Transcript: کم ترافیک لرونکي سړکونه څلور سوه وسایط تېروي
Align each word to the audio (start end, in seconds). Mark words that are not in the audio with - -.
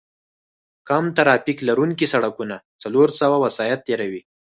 کم 0.87 1.03
ترافیک 1.17 1.57
لرونکي 1.67 2.07
سړکونه 2.13 2.55
څلور 2.81 3.07
سوه 3.19 3.37
وسایط 3.45 3.79
تېروي 3.87 4.21